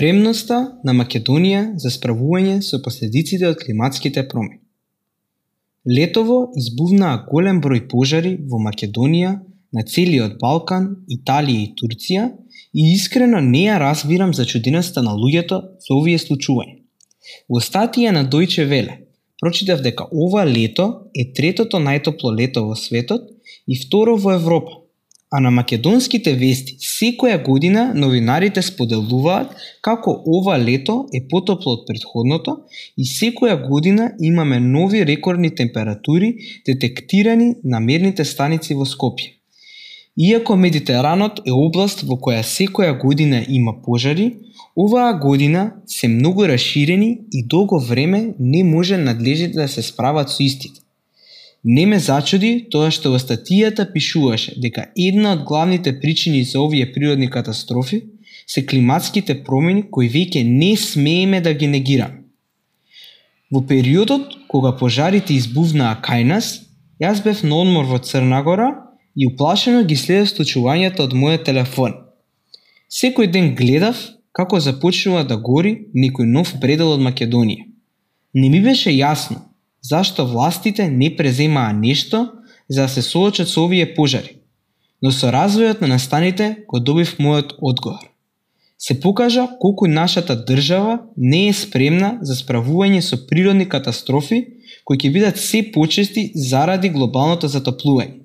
Спремноста 0.00 0.56
на 0.80 0.94
Македонија 0.96 1.74
за 1.76 1.90
справување 1.92 2.62
со 2.64 2.78
последиците 2.80 3.44
од 3.50 3.58
климатските 3.60 4.22
промени. 4.30 4.62
Летово 5.84 6.38
избувнаа 6.56 7.18
голем 7.26 7.58
број 7.60 7.82
пожари 7.90 8.30
во 8.48 8.56
Македонија, 8.64 9.34
на 9.76 9.84
целиот 9.84 10.38
Балкан, 10.40 10.86
Италија 11.16 11.66
и 11.66 11.74
Турција 11.76 12.24
и 12.72 12.86
искрено 12.94 13.42
не 13.44 13.66
ја 13.66 13.76
разбирам 13.84 14.32
за 14.32 14.46
чудината 14.48 15.04
на 15.04 15.12
луѓето 15.12 15.60
со 15.84 15.98
овие 16.00 16.16
случувања. 16.24 16.78
Во 17.52 17.60
статија 17.60 18.16
на 18.16 18.24
Дојче 18.24 18.64
Веле 18.72 18.96
прочитав 19.42 19.84
дека 19.84 20.08
ова 20.08 20.46
лето 20.48 21.10
е 21.12 21.28
третото 21.36 21.76
најтопло 21.76 22.32
лето 22.40 22.64
во 22.70 22.80
светот 22.86 23.28
и 23.68 23.76
второ 23.76 24.16
во 24.16 24.32
Европа. 24.40 24.80
А 25.32 25.40
на 25.40 25.50
македонските 25.54 26.32
вести 26.34 26.72
секоја 26.82 27.36
година 27.46 27.82
новинарите 27.94 28.62
споделуваат 28.66 29.52
како 29.80 30.14
ова 30.26 30.56
лето 30.58 30.96
е 31.14 31.20
потопло 31.30 31.76
од 31.76 31.84
предходното 31.86 32.56
и 32.98 33.06
секоја 33.06 33.54
година 33.68 34.10
имаме 34.20 34.58
нови 34.60 35.04
рекордни 35.06 35.54
температури 35.54 36.34
детектирани 36.66 37.54
на 37.64 37.80
мерните 37.80 38.24
станици 38.24 38.74
во 38.74 38.88
Скопје. 38.94 39.36
Иако 40.18 40.56
Медитеранот 40.56 41.38
е 41.46 41.52
област 41.54 42.02
во 42.02 42.18
која 42.18 42.42
секоја 42.42 42.98
година 42.98 43.44
има 43.48 43.76
пожари, 43.84 44.32
оваа 44.76 45.14
година 45.14 45.62
се 45.86 46.08
многу 46.08 46.48
расширени 46.48 47.18
и 47.32 47.46
долго 47.46 47.78
време 47.80 48.34
не 48.40 48.64
може 48.64 48.96
надлежите 48.96 49.62
да 49.62 49.68
се 49.68 49.82
справат 49.82 50.30
со 50.30 50.42
истите. 50.42 50.80
Не 51.64 51.84
ме 51.86 51.98
зачуди 52.00 52.50
тоа 52.72 52.88
што 52.88 53.10
во 53.12 53.18
статијата 53.20 53.84
пишуваше 53.92 54.54
дека 54.64 54.86
една 54.96 55.34
од 55.36 55.42
главните 55.44 55.92
причини 56.00 56.40
за 56.44 56.60
овие 56.60 56.86
природни 56.92 57.28
катастрофи 57.30 58.00
се 58.46 58.64
климатските 58.66 59.36
промени 59.44 59.82
кои 59.90 60.08
веќе 60.08 60.42
не 60.44 60.76
смееме 60.76 61.40
да 61.40 61.52
ги 61.52 61.66
негираме. 61.68 62.24
Во 63.52 63.60
периодот 63.60 64.38
кога 64.48 64.72
пожарите 64.78 65.34
избувнаа 65.34 65.98
кај 66.00 66.24
нас, 66.24 66.48
јас 67.02 67.20
бев 67.24 67.42
на 67.42 67.60
одмор 67.60 67.84
во 67.84 67.98
Црнагора 67.98 68.70
и 69.16 69.26
уплашено 69.26 69.84
ги 69.84 69.96
следев 69.96 70.32
случувањата 70.32 71.04
од 71.04 71.12
мојот 71.12 71.44
телефон. 71.44 71.92
Секој 72.88 73.28
ден 73.28 73.52
гледав 73.54 74.00
како 74.32 74.60
започнува 74.60 75.26
да 75.28 75.36
гори 75.36 75.76
некој 75.92 76.24
нов 76.24 76.56
предел 76.62 76.94
од 76.96 77.04
Македонија. 77.04 77.68
Не 78.32 78.48
ми 78.48 78.62
беше 78.64 78.96
јасно 78.96 79.49
зашто 79.82 80.26
властите 80.26 80.88
не 80.90 81.16
преземаа 81.16 81.72
нешто 81.72 82.28
за 82.68 82.82
да 82.82 82.88
се 82.88 83.02
соочат 83.02 83.48
со 83.48 83.64
овие 83.64 83.94
пожари. 83.94 84.36
Но 85.02 85.10
со 85.10 85.32
развојот 85.32 85.80
на 85.80 85.88
настаните 85.96 86.64
го 86.68 86.80
добив 86.80 87.16
мојот 87.18 87.56
одговор. 87.62 88.10
Се 88.78 89.00
покажа 89.00 89.48
колку 89.60 89.86
нашата 89.86 90.44
држава 90.44 91.00
не 91.16 91.48
е 91.48 91.52
спремна 91.52 92.18
за 92.22 92.36
справување 92.36 93.00
со 93.00 93.18
природни 93.28 93.66
катастрофи 93.68 94.38
кои 94.84 94.96
ќе 94.96 95.12
бидат 95.12 95.36
се 95.36 95.60
почести 95.72 96.30
заради 96.34 96.88
глобалното 96.88 97.48
затоплување. 97.48 98.20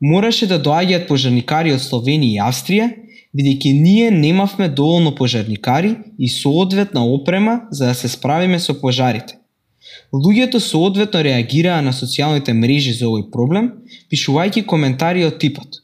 Мораше 0.00 0.48
да 0.50 0.58
доаѓаат 0.58 1.06
пожарникари 1.06 1.74
од 1.76 1.80
Словенија 1.80 2.38
и 2.38 2.40
Австрија, 2.42 2.88
бидејќи 3.36 3.72
ние 3.82 4.10
немавме 4.10 4.68
доволно 4.68 5.14
пожарникари 5.14 5.94
и 6.18 6.28
соодветна 6.28 7.04
опрема 7.06 7.60
за 7.70 7.86
да 7.86 7.94
се 7.94 8.08
справиме 8.08 8.58
со 8.58 8.74
пожарите. 8.80 9.41
Луѓето 10.12 10.60
соодветно 10.60 11.22
реагираа 11.24 11.80
на 11.82 11.92
социјалните 11.92 12.52
мрежи 12.52 12.92
за 12.92 13.08
овој 13.08 13.30
проблем, 13.32 13.70
пишувајќи 14.12 14.66
коментари 14.68 15.24
од 15.24 15.38
типот. 15.40 15.80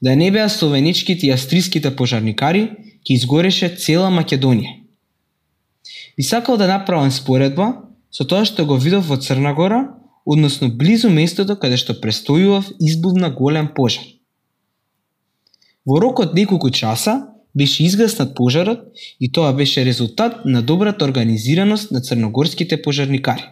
Да 0.00 0.14
не 0.16 0.30
беа 0.30 0.48
словеничките 0.48 1.26
и 1.26 1.32
австриските 1.32 1.90
пожарникари, 1.96 2.68
ќе 3.04 3.16
изгореше 3.16 3.68
цела 3.76 4.10
Македонија. 4.10 4.76
Би 6.16 6.22
сакал 6.22 6.56
да 6.56 6.66
направам 6.66 7.10
споредба 7.10 7.72
со 8.10 8.24
тоа 8.24 8.44
што 8.44 8.66
го 8.66 8.76
видов 8.76 9.06
во 9.08 9.16
Црна 9.16 9.54
Гора, 9.54 9.80
односно 10.24 10.68
близу 10.68 11.10
местото 11.10 11.56
каде 11.56 11.78
што 11.80 11.94
престојував 11.94 12.72
избувна 12.78 13.30
голем 13.30 13.70
пожар. 13.76 14.04
Во 15.86 16.00
рок 16.00 16.20
од 16.20 16.34
неколку 16.34 16.70
часа 16.70 17.30
беше 17.56 17.84
изгаснат 17.84 18.34
пожарот 18.34 18.78
и 19.20 19.32
тоа 19.32 19.52
беше 19.52 19.84
резултат 19.84 20.44
на 20.44 20.62
добрата 20.62 21.04
организираност 21.04 21.90
на 21.90 22.00
црногорските 22.00 22.82
пожарникари. 22.82 23.44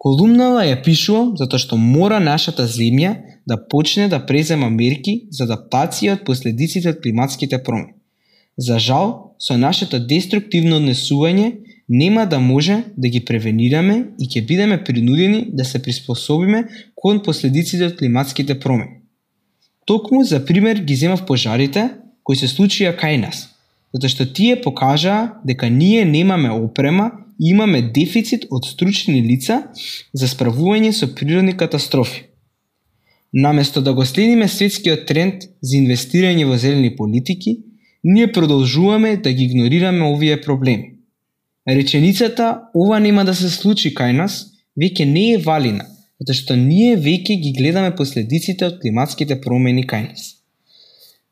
Колумнава 0.00 0.62
ја 0.64 0.78
пишувам 0.80 1.34
затоа 1.36 1.60
што 1.60 1.76
мора 1.76 2.20
нашата 2.24 2.64
земја 2.64 3.18
да 3.46 3.58
почне 3.68 4.08
да 4.08 4.22
презема 4.26 4.70
мерки 4.70 5.26
за 5.30 5.44
адаптација 5.44 6.14
од 6.16 6.22
последиците 6.24 6.88
од 6.94 7.02
климатските 7.04 7.58
промени. 7.62 7.98
За 8.56 8.78
жал, 8.78 9.36
со 9.38 9.56
нашето 9.60 10.00
деструктивно 10.00 10.78
однесување 10.80 11.52
нема 11.88 12.24
да 12.26 12.40
може 12.40 12.78
да 12.96 13.08
ги 13.08 13.20
превенираме 13.24 13.96
и 14.18 14.28
ќе 14.28 14.46
бидеме 14.46 14.80
принудени 14.84 15.46
да 15.52 15.64
се 15.64 15.82
приспособиме 15.82 16.64
кон 16.94 17.20
последиците 17.22 17.86
од 17.86 17.96
климатските 17.98 18.58
промени. 18.60 19.00
Токму 19.84 20.24
за 20.24 20.44
пример 20.44 20.80
ги 20.84 20.96
земав 20.96 21.26
пожарите 21.26 21.90
кои 22.22 22.36
се 22.36 22.48
случија 22.48 22.94
кај 22.96 23.20
нас, 23.24 23.48
затоа 23.94 24.10
што 24.12 24.26
тие 24.26 24.60
покажаа 24.62 25.40
дека 25.44 25.70
ние 25.70 26.04
немаме 26.04 26.50
опрема 26.50 27.10
и 27.40 27.50
имаме 27.50 27.82
дефицит 27.82 28.46
од 28.50 28.66
стручни 28.68 29.22
лица 29.24 29.62
за 30.12 30.28
справување 30.28 30.92
со 30.92 31.08
природни 31.14 31.56
катастрофи. 31.56 32.26
Наместо 33.32 33.80
да 33.82 33.94
го 33.94 34.04
следиме 34.04 34.48
светскиот 34.48 35.06
тренд 35.06 35.46
за 35.62 35.76
инвестирање 35.78 36.44
во 36.44 36.58
зелени 36.58 36.96
политики, 36.96 37.60
ние 38.04 38.32
продолжуваме 38.32 39.16
да 39.16 39.32
ги 39.32 39.44
игнорираме 39.44 40.04
овие 40.04 40.40
проблеми. 40.40 40.96
Реченицата 41.68 42.60
ова 42.74 43.00
нема 43.00 43.24
да 43.24 43.34
се 43.34 43.48
случи 43.48 43.94
кај 43.94 44.16
нас 44.16 44.46
веќе 44.78 45.04
не 45.04 45.32
е 45.34 45.38
валина, 45.38 45.86
затоа 46.20 46.34
што 46.34 46.56
ние 46.56 46.96
веќе 46.96 47.38
ги 47.40 47.54
гледаме 47.56 47.94
последиците 47.94 48.66
од 48.66 48.80
климатските 48.82 49.40
промени 49.40 49.86
кај 49.86 50.08
нас. 50.10 50.39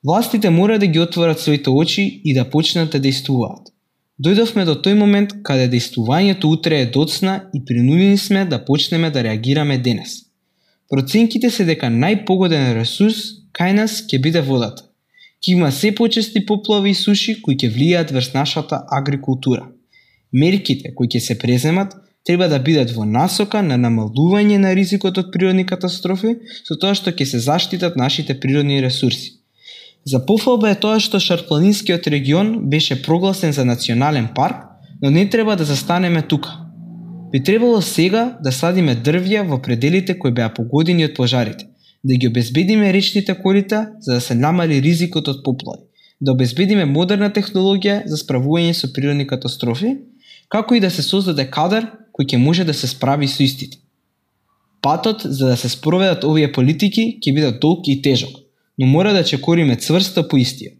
Властите 0.05 0.51
мора 0.51 0.79
да 0.79 0.87
ги 0.87 1.01
отворат 1.01 1.41
своите 1.41 1.71
очи 1.71 2.23
и 2.25 2.35
да 2.35 2.51
почнат 2.51 2.91
да 2.91 3.01
действуваат. 3.01 3.69
Дојдовме 4.23 4.65
до 4.67 4.75
тој 4.79 4.95
момент 4.99 5.33
каде 5.43 5.69
действувањето 5.71 6.51
утре 6.51 6.81
е 6.83 6.91
доцна 6.91 7.51
и 7.55 7.65
принудени 7.65 8.19
сме 8.19 8.45
да 8.45 8.65
почнеме 8.65 9.11
да 9.11 9.23
реагираме 9.25 9.79
денес. 9.79 10.11
Проценките 10.91 11.51
се 11.51 11.65
дека 11.65 11.91
најпогоден 11.91 12.75
ресурс 12.79 13.19
кај 13.55 13.75
нас 13.79 14.03
ќе 14.07 14.21
биде 14.23 14.43
водата. 14.43 14.85
Ќе 15.43 15.53
има 15.55 15.71
се 15.73 15.95
почести 15.95 16.47
поплави 16.47 16.91
и 16.91 16.99
суши 16.99 17.35
кои 17.43 17.57
ќе 17.57 17.71
влијаат 17.75 18.13
врз 18.15 18.35
нашата 18.35 18.85
агрикултура. 18.91 19.69
Мерките 20.33 20.95
кои 20.95 21.09
ќе 21.09 21.19
се 21.19 21.39
преземат 21.39 21.95
треба 22.27 22.49
да 22.49 22.59
бидат 22.59 22.91
во 22.95 23.05
насока 23.05 23.63
на 23.63 23.79
намалување 23.79 24.59
на 24.63 24.75
ризикот 24.75 25.19
од 25.19 25.31
природни 25.35 25.67
катастрофи 25.67 26.37
со 26.67 26.75
тоа 26.79 26.95
што 26.95 27.11
ќе 27.11 27.25
се 27.25 27.39
заштитат 27.39 27.97
нашите 27.97 28.39
природни 28.41 28.83
ресурси. 28.83 29.38
За 30.07 30.21
пофалба 30.27 30.71
е 30.71 30.79
тоа 30.81 31.01
што 31.01 31.21
Шарпланинскиот 31.21 32.07
регион 32.07 32.71
беше 32.71 33.03
прогласен 33.03 33.53
за 33.53 33.65
национален 33.65 34.29
парк, 34.35 34.65
но 35.03 35.11
не 35.11 35.29
треба 35.29 35.57
да 35.57 35.65
застанеме 35.65 36.23
тука. 36.23 36.69
Би 37.33 37.43
требало 37.43 37.83
сега 37.83 38.39
да 38.41 38.53
садиме 38.53 38.97
дрвја 38.97 39.43
во 39.49 39.59
пределите 39.63 40.19
кои 40.19 40.33
беа 40.33 40.49
погодени 40.55 41.05
од 41.05 41.15
пожарите, 41.17 41.67
да 42.05 42.17
ги 42.17 42.29
обезбедиме 42.29 42.93
речните 42.93 43.35
корита 43.35 43.89
за 44.01 44.15
да 44.15 44.21
се 44.21 44.35
намали 44.35 44.81
ризикот 44.83 45.29
од 45.29 45.45
поплави, 45.45 45.85
да 46.21 46.33
обезбедиме 46.33 46.87
модерна 46.89 47.29
технологија 47.29 48.07
за 48.07 48.17
справување 48.17 48.73
со 48.73 48.89
природни 48.93 49.27
катастрофи, 49.27 49.99
како 50.49 50.75
и 50.75 50.81
да 50.81 50.91
се 50.91 51.03
создаде 51.03 51.45
кадар 51.45 51.93
кој 52.17 52.33
ќе 52.33 52.41
може 52.41 52.65
да 52.65 52.75
се 52.75 52.89
справи 52.89 53.29
со 53.29 53.43
истите. 53.43 53.79
Патот 54.81 55.21
за 55.25 55.53
да 55.53 55.57
се 55.57 55.69
спроведат 55.69 56.25
овие 56.25 56.53
политики 56.53 57.19
ќе 57.21 57.35
биде 57.35 57.53
долг 57.61 57.89
и 57.89 58.01
тежок, 58.03 58.33
но 58.79 58.87
мора 58.87 59.13
да 59.13 59.25
чекориме 59.25 59.77
цврста 59.77 60.29
по 60.29 60.37
истија. 60.37 60.75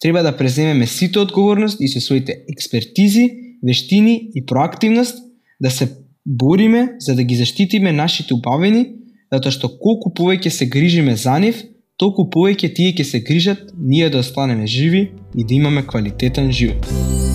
Треба 0.00 0.22
да 0.22 0.36
преземеме 0.36 0.86
сите 0.86 1.18
одговорност 1.18 1.80
и 1.80 1.88
со 1.88 2.00
своите 2.00 2.42
експертизи, 2.48 3.30
вештини 3.62 4.30
и 4.34 4.46
проактивност 4.46 5.18
да 5.60 5.70
се 5.70 5.88
бориме 6.26 6.96
за 6.98 7.14
да 7.14 7.24
ги 7.24 7.36
заштитиме 7.36 7.92
нашите 7.92 8.34
убавени, 8.34 8.86
затоа 9.32 9.52
што 9.54 9.70
колку 9.78 10.10
повеќе 10.10 10.48
се 10.48 10.66
грижиме 10.66 11.16
за 11.16 11.38
нив, 11.38 11.62
толку 11.96 12.28
повеќе 12.28 12.74
тие 12.74 12.92
ќе 12.92 13.04
се 13.04 13.20
грижат 13.20 13.72
ние 13.78 14.10
да 14.10 14.18
останеме 14.18 14.66
живи 14.66 15.10
и 15.38 15.44
да 15.44 15.54
имаме 15.54 15.86
квалитетен 15.86 16.52
живот. 16.52 17.31